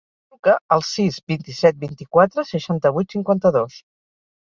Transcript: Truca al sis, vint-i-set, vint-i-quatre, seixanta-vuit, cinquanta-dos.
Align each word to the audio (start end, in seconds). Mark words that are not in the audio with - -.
Truca 0.29 0.55
al 0.75 0.81
sis, 0.87 1.19
vint-i-set, 1.33 1.79
vint-i-quatre, 1.85 2.49
seixanta-vuit, 2.55 3.19
cinquanta-dos. 3.19 3.83